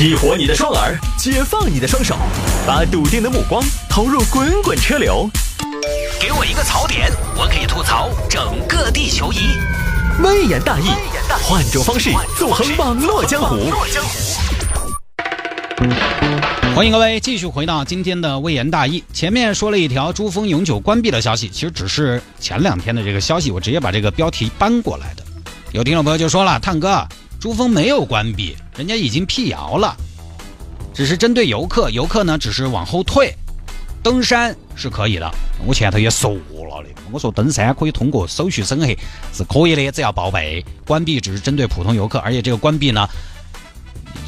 [0.00, 2.16] 激活你的双耳，解放你的双手，
[2.66, 5.28] 把笃定的目光投入滚滚车流。
[6.18, 9.40] 给我一个槽点，我可以吐槽整个地球仪。
[10.22, 10.86] 微言大义，
[11.42, 13.70] 换种方式纵横网络江湖。
[16.74, 19.04] 欢迎各位继续回到今天的微言大义。
[19.12, 25.22] 前面说了一条珠峰永久关闭的消息，其实只是前两天的这个消息，我直接把这个标题搬过来的。
[25.72, 27.06] 有听众朋友就说了：“探哥，
[27.40, 29.96] 珠峰没有关闭，人家已经辟谣了，
[30.92, 33.34] 只是针对游客，游客呢只是往后退，
[34.02, 35.28] 登山是可以的。
[35.64, 38.86] 我前头也说了的，我说登山可以通过手续审核
[39.32, 40.62] 是可以的，只要报备。
[40.86, 43.08] 关闭只是针对普通游客，而且这个关闭呢，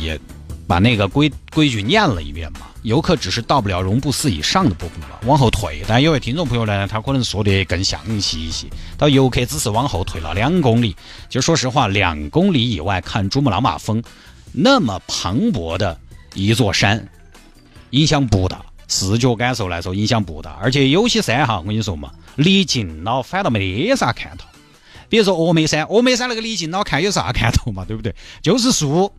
[0.00, 0.18] 也
[0.66, 2.60] 把那个规规矩念了一遍嘛。
[2.82, 5.82] 游客只是到不了绒布寺以上的部分吧，往后退。
[5.86, 8.66] 但有位听众朋友呢，他可能说的更详细一些，
[8.98, 10.96] 到游客只是往后退了两公里。
[11.28, 14.02] 其实说实话，两公里以外看珠穆朗玛峰，
[14.52, 15.96] 那么磅礴的
[16.34, 17.08] 一座山，
[17.90, 18.60] 影响不大。
[18.88, 24.44] 视觉感受来说影响不大，而且有些山哈，我跟你说嘛，离近了反倒没啥看头。
[25.08, 28.14] 比如说峨眉山，峨眉山那个离近了看有啥看头嘛，对不对？
[28.42, 29.12] 就是树。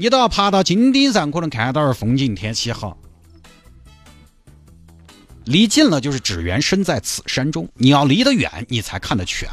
[0.00, 2.96] 你都要爬到金顶上，可能看到点风景，天气好。
[5.44, 9.48] 离近了就是只缘身在此山中，你要离得远，你才看得全。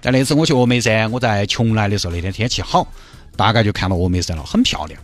[0.00, 2.90] 在那次我去峨眉山，我在邛崃的时候，那天天气好，
[3.36, 4.98] 大概就看到峨眉山了，很漂亮，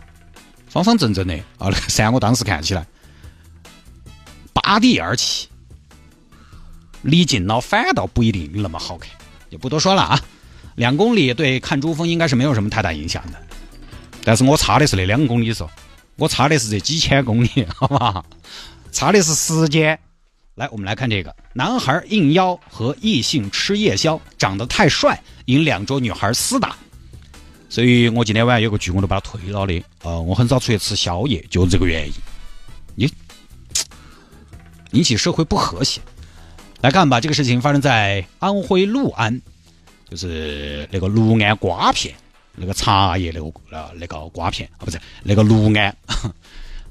[0.67, 1.69] 方方正正的啊。
[1.69, 2.83] 那个山我当时看起来
[4.53, 5.49] 拔地而起，
[7.03, 9.11] 离近了反倒不一定那么好看，
[9.51, 10.19] 就不多说了啊。
[10.77, 13.43] 两公里对看珠峰应该是没有什么太大影响的。
[14.27, 15.65] 但是我差的是那两公里嗦，
[16.17, 18.25] 我差的是这几千公里， 好吧？
[18.91, 19.97] 差的是时间。
[20.55, 26.75] 来，我们来看这个：男孩应邀和异性吃夜宵，长得太帅，引两桌女孩厮打。
[27.69, 29.81] 所以我今天晚上有个局，我都把它退了的。
[30.03, 32.13] 呃，我很少出去吃宵夜，就是这个原因。
[32.95, 33.09] 你
[34.91, 36.01] 引起社会不和谐。
[36.81, 39.41] 来看吧，这个事情发生在安徽六安，
[40.09, 42.13] 就是那个六安瓜片。
[42.59, 45.95] 那个茶叶那个呃那个瓜片啊不是那个六安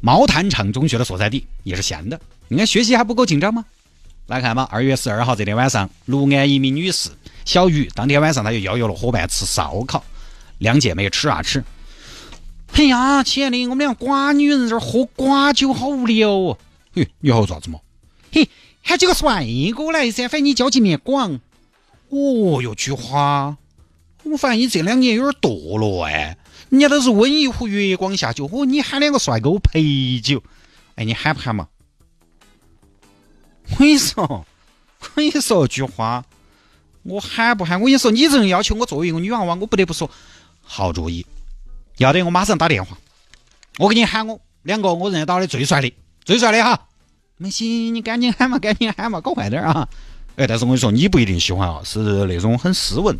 [0.00, 2.18] 毛坦厂中学的所在地也是咸的，
[2.48, 3.64] 你看学习还不够紧张吗？
[4.26, 7.10] 来看嘛，二月十二号这天晚上，六安一名女士
[7.44, 10.04] 小雨当天晚上她就邀约了伙伴吃烧烤，
[10.58, 11.62] 两姐妹吃啊吃。
[12.72, 16.58] 哎呀，亲爱的，我们俩瓜女人这儿喝瓜酒好无聊哦。
[16.92, 17.78] 嘿，你好咋子嘛？
[18.32, 18.48] 嘿，
[18.82, 21.40] 喊几个帅哥来噻，反正你交际面广。
[22.10, 23.56] 哦哟，菊花。
[24.30, 26.36] 我发现你这两年有点堕落哎，
[26.70, 30.42] 人家都是温一壶月光下酒，哦，你喊两个帅哥陪酒，
[30.96, 31.68] 哎，你喊不喊嘛？
[33.70, 34.46] 我跟你说，我
[35.14, 36.24] 跟你说句话，
[37.04, 37.80] 我喊不喊？
[37.80, 40.10] 我跟你说，你这种要求我作为一个女娃娃，我不得不说，
[40.60, 41.24] 好主意，
[41.98, 42.98] 要得，我马上打电话，
[43.78, 45.92] 我给你喊我两个我认得到的最帅的，
[46.24, 46.88] 最帅的哈。
[47.38, 49.88] 没行，你赶紧喊嘛，赶紧喊嘛，搞快点啊！
[50.36, 53.16] 哎，但是我跟你说，你不一定喜欢啊，是那种很斯文。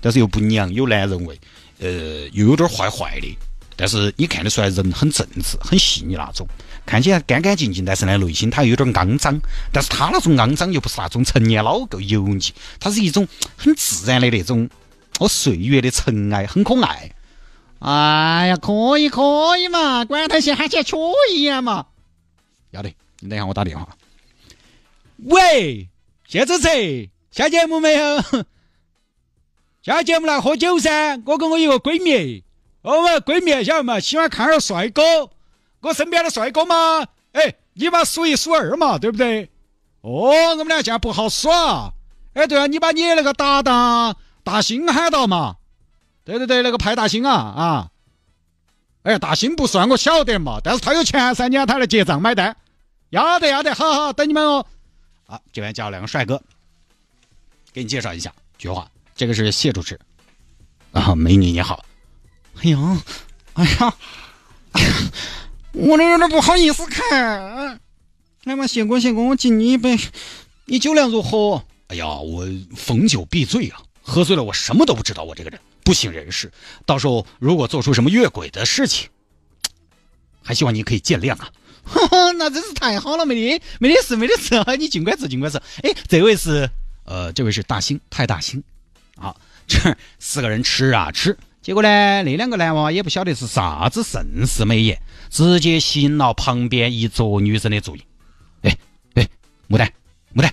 [0.00, 1.38] 但是又不娘，有男人味，
[1.78, 3.38] 呃，又有点坏坏的。
[3.76, 6.46] 但是你看得出来，人很正直、很细腻那种，
[6.84, 9.40] 看起来干干净净，但是呢，内心他又有点肮脏。
[9.72, 14.68] 但是他那种肮脏又不是那种成年老狗油腻，他是一种很自然的那种
[15.18, 17.10] 哦，岁月的尘埃，很可爱。
[17.78, 20.96] 哎呀，可以可以嘛，管他先喊起来缺
[21.32, 21.86] 一眼嘛。
[22.72, 23.88] 要得，你等下我打电话。
[25.24, 25.88] 喂，
[26.28, 28.22] 谢主持，下节目没有？
[29.82, 31.22] 下节目来喝酒噻！
[31.24, 32.44] 我跟我一个闺蜜，
[32.82, 35.02] 哦我闺蜜晓得嘛，喜欢看点帅哥。
[35.80, 39.50] 我身边的帅哥嘛，哎，你把数一数二嘛，对不对？
[40.02, 41.94] 哦，我们俩现在不好耍。
[42.34, 44.14] 哎，对啊，你把你那个搭档
[44.44, 45.56] 大兴喊到嘛。
[46.24, 47.90] 对对对，那个派大星啊啊！
[49.02, 52.54] 哎，大星不算我晓得嘛，但是他有钱噻，你让他来结账买单。
[53.08, 54.66] 要得要得，好好等你们哦。
[55.26, 56.40] 啊，这边叫两个帅哥，
[57.72, 58.86] 给你介绍一下，菊花。
[59.20, 60.00] 这个是谢主持，
[60.92, 61.84] 啊，美女你好，
[62.62, 63.02] 哎呀，
[63.52, 63.94] 哎呀，
[64.72, 64.94] 哎呀，
[65.72, 67.78] 我都有点不好意思看，
[68.44, 69.98] 来嘛，谢公谢公，我敬你一杯，
[70.64, 71.62] 你酒量如何？
[71.88, 75.60] 哎呀，我逢酒必醉啊，喝醉了我什么都不知道，我这个人。
[75.84, 76.50] 不省人事，
[76.86, 79.10] 到时候如果做出什么越轨的事情，
[80.42, 81.50] 还希望你可以见谅啊。
[82.38, 85.58] 那真是太好了，没得没得事没得事， 你尽管吃尽管吃。
[85.82, 86.70] 哎，这位是
[87.04, 88.64] 呃，这位是大兴太大兴。
[89.20, 98.02] 好，这四个人吃啊吃，结果呢，那两个男娃也不晓得是啥子盛世美颜，直接吸引了旁边一桌女生的注意。
[98.62, 98.76] 哎
[99.14, 99.28] 哎，
[99.68, 99.86] 牡丹
[100.34, 100.50] 牡丹，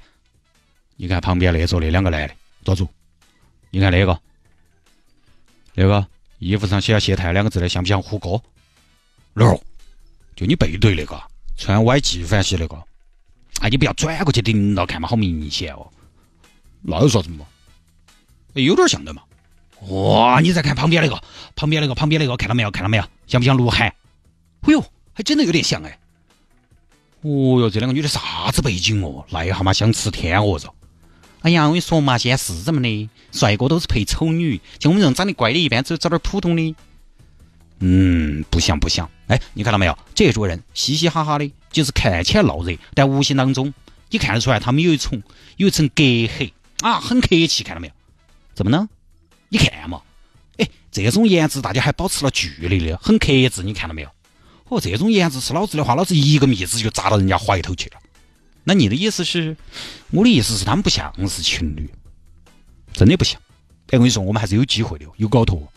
[0.98, 2.36] 你看旁边那桌那两个男的，
[2.66, 2.88] 坐住。
[3.70, 4.20] 你看那个，
[5.74, 6.06] 那个
[6.40, 8.42] 衣服上写了“谢太”两个字的，像不像胡歌？
[9.34, 9.60] 哪儿？
[10.36, 11.18] 就你背对那个
[11.56, 12.76] 穿歪纪梵系那个。
[13.62, 15.88] 哎，你不要转过去盯到看嘛，好明显哦。
[16.82, 17.46] 那有啥子嘛？
[18.64, 19.22] 有点像的嘛。
[19.90, 21.22] 哇，你再看旁边那个，
[21.56, 22.72] 旁边那个，旁边那个，看到没有？
[22.72, 23.04] 看到没有？
[23.28, 23.94] 像不像鹿晗？
[24.62, 24.84] 哎呦，
[25.14, 26.00] 还真的有点像哎。
[27.22, 29.26] 哦哟，这两个女的啥子背景哦？
[29.32, 30.74] 癞蛤蟆想吃天鹅肉。
[31.42, 36.76] 哎呀，我跟你说嘛，现在是这么的，帅哥都是配丑女，像我们这种长得乖的，一般只找点普通的。
[37.80, 39.08] 嗯，不像不像。
[39.28, 39.98] 哎，你看到没有？
[40.16, 43.72] 这组人嘻嘻哈哈的，就是看起来闹热，但无形当中
[44.10, 45.22] 你看得出来，他们有一层
[45.58, 46.52] 有一层隔阂
[46.82, 47.94] 啊，很客气，看到没有？
[48.58, 48.90] 怎么呢？
[49.50, 50.02] 你看嘛，
[50.58, 54.10] 哎，这种颜值大家还保持了距离的，很克制，你看到没有？
[54.70, 57.98] 哦，这种颜值是老子的话，老子一个蜜子就扎到人家怀头去了。
[58.64, 59.56] 那你的意思是？
[60.10, 61.88] 我的意思是他们不像是情侣，
[62.94, 63.40] 真的不像。
[63.90, 65.68] 哎，我跟你说，我们还是有机会的，有搞头。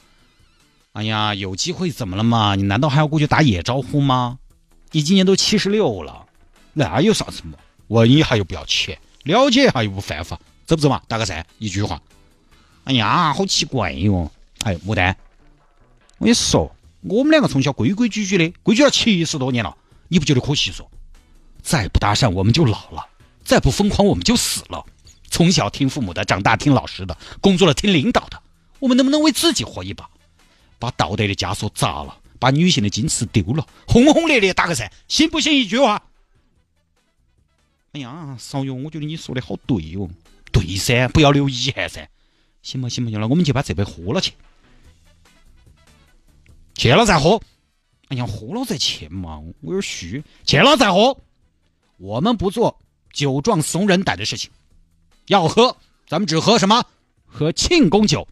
[0.92, 2.54] 哎呀，有机会怎么了嘛？
[2.54, 4.38] 你难道还要过去打野招呼吗？
[4.92, 6.24] 你今年都七十六了，
[6.72, 7.58] 那有啥子嘛？
[7.88, 11.02] 问一下又不要钱，了解一下又不犯法，走不走嘛？
[11.08, 12.00] 打个赛，一句话。
[12.84, 14.30] 哎呀，好奇怪哟！
[14.64, 15.16] 哎，牡丹，
[16.18, 19.76] 我跟你说，我们两个从小规规矩矩的，规矩了七十多年了，
[20.08, 20.86] 你不觉得可惜嗦？
[21.62, 23.06] 再不搭讪我们就老了，
[23.44, 24.84] 再不疯狂我们就死了。
[25.30, 28.42] 从小听父母的，长大听老师的，工作了听领导的，
[28.80, 30.08] 我们能不能为自己活一把？
[30.78, 35.54] 把道德的枷锁砸了，把女性的矜持丢了，轰轰烈烈打个赛，信不信？
[35.54, 36.02] 一句话。
[37.92, 40.08] 哎呀，少勇，我觉得你说的好对哦，
[40.50, 42.08] 对噻，不要留遗憾噻。
[42.62, 44.32] 行吧行吧行了，我们就把这杯喝了去，
[46.74, 47.40] 去了再喝。
[48.08, 50.22] 哎呀，喝了再去嘛，我有点虚。
[50.44, 51.16] 去了再喝，
[51.96, 52.78] 我们不做
[53.12, 54.50] 酒壮怂人胆的事情。
[55.26, 55.76] 要喝，
[56.08, 56.84] 咱们只喝什么？
[57.24, 58.26] 喝庆功酒。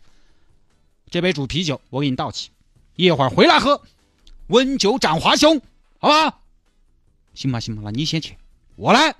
[1.10, 2.50] 这杯煮啤酒，我给你倒起，
[2.96, 3.80] 一会儿回来喝，
[4.48, 5.60] 温酒斩华雄，
[5.98, 6.40] 好吧？
[7.34, 8.36] 行吧，行吧，那你先去，
[8.74, 9.14] 我来，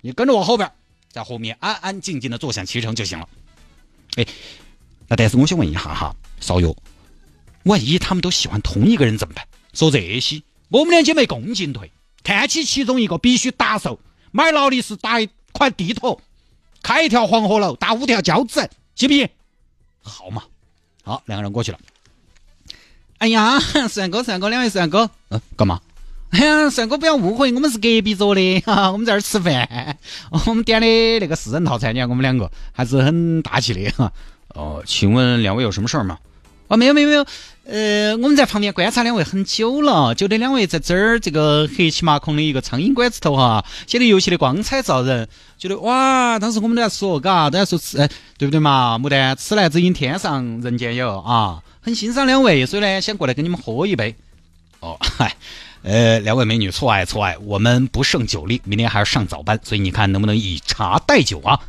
[0.00, 0.72] 你跟着我后边，
[1.10, 3.28] 在后面安安静静的坐享其成就行了。
[4.16, 4.26] 哎，
[5.08, 6.76] 那但是我想问一下哈，少友，
[7.64, 9.44] 万一他们都喜欢同一个人怎么办？
[9.72, 11.90] 说这些，我们两姐妹共进退，
[12.22, 14.00] 看起其中一个必须打手，
[14.32, 16.20] 买劳力士打一块地图，
[16.82, 19.28] 开一条黄河楼，打五条胶子，行不行？
[20.02, 20.42] 好嘛。
[21.02, 21.78] 好，两个人过去了。
[23.18, 23.58] 哎呀，
[23.88, 25.80] 帅哥，帅哥，两位帅哥，嗯，干嘛？
[26.32, 29.98] 哎呀，帅哥，不要误会，我们是隔壁桌的 哈，我们在这儿吃饭，
[30.46, 30.86] 我们点的
[31.18, 34.12] 那个四人套餐，你看我们两个还是很大气的哈。
[34.54, 36.18] 哦，请问两位有什么事儿吗？
[36.68, 37.26] 哦，没有没有没有，
[37.64, 45.28] 呃，我们在旁边观察两位很久了，觉得两位在这儿这个黑漆麻孔的一个苍蝇馆子头哈，显得尤其的光彩照人，
[45.58, 47.96] 觉得哇，当时我们都在说，嘎，都在说吃，
[48.38, 48.96] 对不对嘛？
[49.00, 54.14] 牡丹，此来只因天上人间有啊，很欣赏两位，所以呢，想过来跟你们喝一杯。
[55.20, 55.36] 嗨，
[55.82, 61.60] 呃，两位美女，错爱错爱，我们不胜酒力，明天还要上早班，所以你看能不能以茶代酒啊？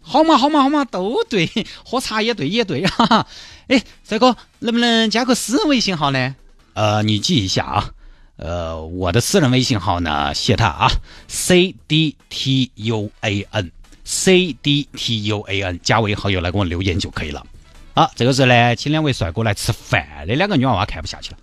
[0.00, 1.50] 好嘛好嘛好嘛，都对，
[1.84, 3.26] 喝茶也对也对，哈哈。
[3.66, 6.34] 哎，帅哥，能不能加个私人微信号呢？
[6.72, 7.90] 呃，你记一下啊。
[8.36, 10.90] 呃，我的私人微信号呢，写他啊
[11.26, 17.46] ，C D T U A N，C D T U A N，加为好友来给我留言就可以了。
[17.94, 21.38] 好，这个时候呢，请两位帅哥来吃饭的两个女娃娃看不下去了。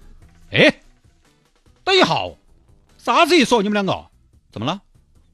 [0.52, 0.74] 哎，
[1.86, 2.32] 等一下，
[2.98, 3.56] 啥子意思？
[3.58, 4.08] 你们两个
[4.52, 4.82] 怎么了？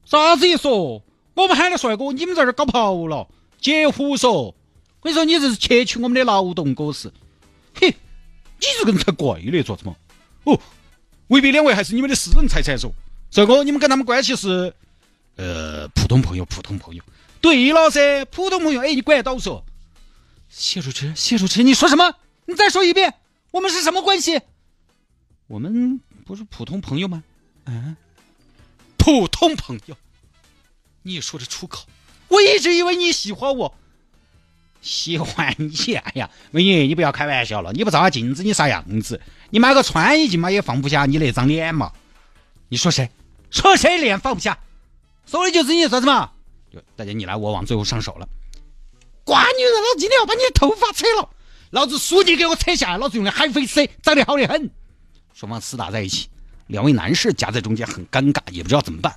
[0.04, 0.68] 啥子意思？
[0.68, 1.02] 我
[1.48, 3.26] 们喊的帅哥，你们在这儿搞跑了，
[3.58, 4.32] 截胡说！
[4.42, 4.54] 我
[5.00, 7.10] 跟你说，你这是窃取我们的劳动果实。
[7.74, 9.96] 嘿，你这个人才怪嘞，做什么？
[10.44, 10.60] 哦，
[11.28, 12.92] 未必两位还是你们的私人财产嗦。
[13.30, 14.74] 帅哥，你们跟他们关系是？
[15.36, 17.02] 呃，普通朋友，普通朋友。
[17.40, 18.82] 对了噻，普通朋友。
[18.82, 19.62] 哎，你管得到嗦。
[20.50, 22.14] 谢主持，谢主持，你说什么？
[22.44, 23.14] 你再说一遍，
[23.50, 24.42] 我们是什么关系？
[25.46, 27.22] 我们不是普通朋友吗？
[27.64, 27.96] 嗯，
[28.96, 29.96] 普通朋友。
[31.02, 31.84] 你也说得出口？
[32.28, 33.74] 我一直以为你喜欢我。
[34.80, 35.94] 喜欢你？
[35.94, 37.72] 哎呀，美女，你不要开玩笑了。
[37.72, 39.20] 你不照下镜子，你啥样子？
[39.50, 41.92] 你买个穿衣镜嘛，也放不下你那张脸嘛。
[42.68, 43.10] 你说谁？
[43.50, 44.58] 说谁脸放不下？
[45.26, 46.32] 说的就是你，说什么？
[46.96, 48.28] 大家你来我往，最后上手了。
[49.24, 51.30] 瓜女人，老子今天要把你的头发扯了，
[51.70, 54.70] 老子书记给我扯下来，老子用的海飞丝，长得好的很。
[55.34, 56.28] 双方厮打在一起，
[56.66, 59.14] 两位男士夹在中间，很尴尬，也不知道怎么办。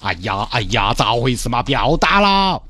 [0.00, 1.62] 哎呀，哎呀，咋回事嘛？
[1.62, 2.62] 不要打了。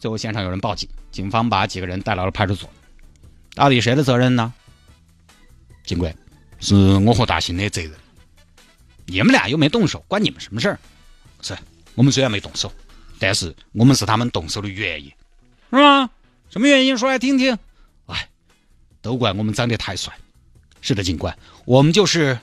[0.00, 2.68] 最后现场有人报警，警方把几个人带到了派出所。
[3.54, 4.52] 到底谁的责任呢？
[5.84, 6.14] 警官，
[6.58, 7.92] 是我和大兴的责任。
[9.06, 10.78] 你们俩又没动手，关你们什么事儿？
[11.40, 11.56] 是
[11.94, 12.72] 我们虽然没动手，
[13.18, 15.12] 但是我们是他们动手的原因，
[15.70, 16.10] 是吗？
[16.50, 16.98] 什么原因？
[16.98, 17.56] 说来听听。
[18.06, 18.28] 哎，
[19.00, 20.12] 都怪我们长得太帅。
[20.86, 22.38] 是的，警官，我们就是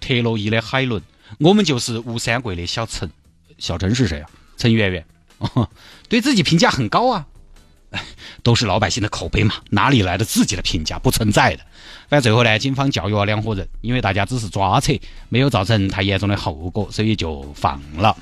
[0.00, 1.00] 特洛伊的海伦，
[1.38, 3.10] 我们就是吴三桂的小陈。
[3.56, 4.28] 小陈是谁啊？
[4.58, 5.02] 陈圆圆。
[5.38, 5.66] 哦，
[6.10, 7.26] 对自己评价很高啊。
[8.44, 10.98] 都是老百姓的口碑嘛，哪里来的自己的评价？
[10.98, 11.64] 不存在的。
[12.10, 14.92] 反正最后呢，警方教育了两伙人，因为大家只是抓扯，
[15.30, 18.14] 没有造成太严重的后果，所以就放了。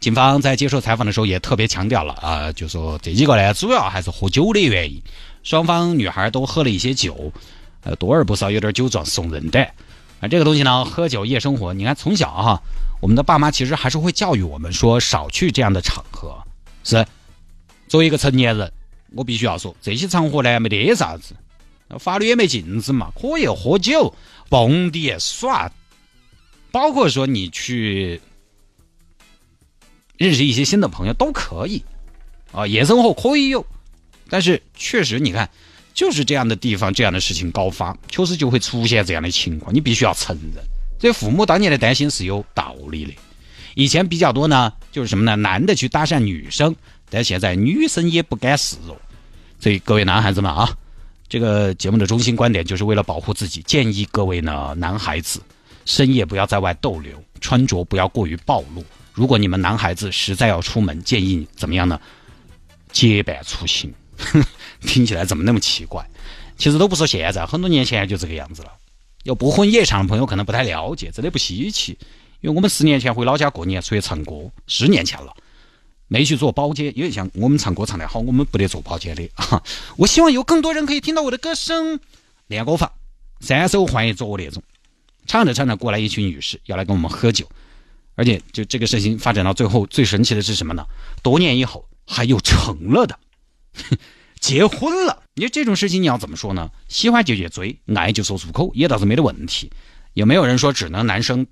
[0.00, 5.02] 警方在接受采访的时候也特别强调了啊，就说这几个呢，主要还是喝酒的原因。
[5.42, 7.32] 双方女孩都喝了一些酒，
[7.86, 9.62] 呃，多而不少有点酒壮怂人的。
[10.20, 12.60] 啊，这个东西呢，喝酒夜生活，你看从小哈，
[13.00, 16.36] 我们的爸妈其实还是会教育我们说少去这样的场合。
[16.84, 17.06] 是，
[17.88, 18.70] 作为一个成年人。
[19.14, 21.34] 我必须要说，这些场合呢没得啥子，
[21.98, 24.12] 法律也没禁止嘛，可以喝酒、
[24.50, 25.70] 蹦迪、耍，
[26.72, 28.20] 包括说你去
[30.18, 31.82] 认识一些新的朋友都可以，
[32.52, 33.64] 啊，夜生活可以有，
[34.28, 35.48] 但是确实你看，
[35.96, 40.62] 就是这样的地方，这样的事情高发，确实就会出现这样的情况，你必须要承认，
[41.00, 43.12] 这父母当年的担心是有道理的。
[43.74, 45.34] 以前比较多呢，就是什么呢？
[45.34, 46.76] 男的去搭讪女生。
[47.08, 49.00] 但现在女生也不敢示弱，
[49.60, 50.68] 所以各位男孩子们啊，
[51.28, 55.40] 这个节目的中心观点就是为了保护自己，建议各位呢男孩子
[55.84, 58.84] 深夜不要在外逗留，穿着不要过于暴露。
[59.14, 61.98] 如果你们男孩子实在要出门，建议怎么样呢？
[62.90, 63.94] 结伴出行。
[64.82, 66.08] 听起来怎么那么奇怪？
[66.56, 68.72] 其实都不说现在，很多年前就这个样子了。
[69.24, 71.98] 有不混夜场的朋友可能不太了解，真的不稀奇，
[72.40, 75.32] 因为我们十年前回老家过年出去唱歌，十年前了。
[76.08, 79.60] 没去做包间，因为像我们唱歌唱得好，我们不得做包间的啊！
[79.98, 81.98] 我希望有更多人可以听到我的歌声。
[82.46, 82.92] 练歌房
[83.40, 84.62] 三手换一桌那种，
[85.26, 87.44] 唱着唱着过来一群女士要来跟我们喝酒，
[88.14, 90.86] 而且就这个事情发展到最后，最神奇的是什么呢？
[91.24, 93.18] 多年以后还有成了的，
[94.40, 95.22] 结婚了。
[95.34, 96.70] 你说这种事情你要怎么说呢？
[96.88, 99.70] 喜欢就去追，爱就说出口，也倒是没得问题。
[100.14, 101.46] 也没有人说只能男生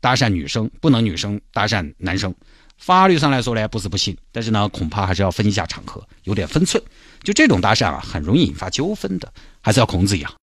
[0.00, 2.34] 搭讪女生，不能女生搭讪男生？
[2.76, 6.82] 法律上来说呢，不是不行，但是呢，恐怕还是要分一下场合，有点分寸。
[7.22, 10.30] 就这种搭讪啊，很容易引发纠纷的，还是要孔子一样。